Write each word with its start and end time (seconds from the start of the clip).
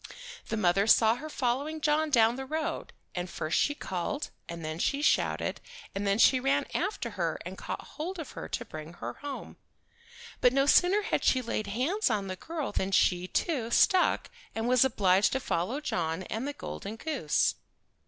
The 0.47 0.57
mother 0.57 0.87
saw 0.87 1.13
her 1.17 1.29
following 1.29 1.79
John 1.79 2.09
down 2.09 2.35
the 2.35 2.47
road, 2.47 2.91
and 3.13 3.29
first 3.29 3.59
she 3.59 3.75
called, 3.75 4.31
and 4.49 4.65
then 4.65 4.79
she 4.79 5.03
shouted, 5.03 5.61
and 5.93 6.07
then 6.07 6.17
she 6.17 6.39
ran 6.39 6.65
after 6.73 7.11
her 7.11 7.37
and 7.45 7.55
caught 7.55 7.83
hold 7.85 8.17
of 8.17 8.31
her 8.31 8.49
to 8.49 8.65
bring 8.65 8.93
her 8.93 9.13
home. 9.21 9.57
But 10.39 10.53
no 10.53 10.65
sooner 10.65 11.03
had 11.03 11.23
she 11.23 11.43
laid 11.43 11.67
hands 11.67 12.09
on 12.09 12.25
the 12.25 12.35
girl 12.35 12.71
than 12.71 12.91
she, 12.91 13.27
too, 13.27 13.69
stuck, 13.69 14.31
and 14.55 14.67
was 14.67 14.83
obliged 14.83 15.33
to 15.33 15.39
follow 15.39 15.79
John 15.79 16.23
and 16.23 16.47
the 16.47 16.53
golden 16.53 16.95
goose. 16.95 17.53